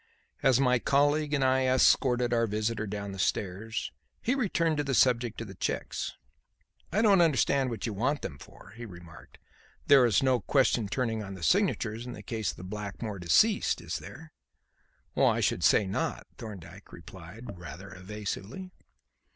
As 0.41 0.59
my 0.59 0.79
colleague 0.79 1.31
and 1.31 1.43
I 1.43 1.67
escorted 1.67 2.33
our 2.33 2.47
visitor 2.47 2.87
down 2.87 3.11
the 3.11 3.19
stairs, 3.19 3.91
he 4.19 4.33
returned 4.33 4.77
to 4.77 4.83
the 4.83 4.95
subject 4.95 5.41
of 5.41 5.47
the 5.47 5.53
cheques. 5.53 6.15
"I 6.91 7.03
don't 7.03 7.21
understand 7.21 7.69
what 7.69 7.85
you 7.85 7.93
want 7.93 8.23
them 8.23 8.39
for," 8.39 8.73
he 8.75 8.83
remarked. 8.83 9.37
"There 9.85 10.03
is 10.07 10.23
no 10.23 10.39
question 10.39 10.87
turning 10.87 11.21
on 11.21 11.39
signatures 11.43 12.07
in 12.07 12.13
the 12.13 12.23
case 12.23 12.51
of 12.51 12.67
Blackmore 12.67 13.19
deceased, 13.19 13.79
is 13.79 13.99
there?" 13.99 14.33
"I 15.15 15.39
should 15.39 15.63
say 15.63 15.85
not," 15.85 16.25
Thorndyke 16.35 16.91
replied 16.91 17.59
rather 17.59 17.93
evasively. 17.93 18.71